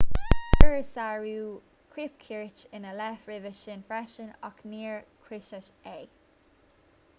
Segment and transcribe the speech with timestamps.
[0.59, 1.33] cuireadh sárú
[1.97, 5.97] cóipchirt ina leith roimhe sin freisin ach níor cúisíodh é